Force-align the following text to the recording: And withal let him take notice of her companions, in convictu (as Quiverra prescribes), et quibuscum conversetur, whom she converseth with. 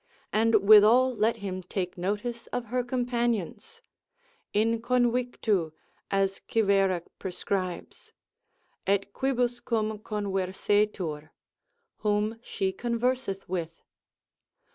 And 0.33 0.67
withal 0.67 1.15
let 1.15 1.35
him 1.45 1.61
take 1.61 1.95
notice 1.95 2.47
of 2.47 2.65
her 2.73 2.83
companions, 2.83 3.83
in 4.51 4.81
convictu 4.81 5.73
(as 6.09 6.41
Quiverra 6.49 7.03
prescribes), 7.19 8.11
et 8.87 9.13
quibuscum 9.13 9.99
conversetur, 9.99 11.29
whom 11.97 12.39
she 12.41 12.71
converseth 12.73 13.47
with. 13.47 13.83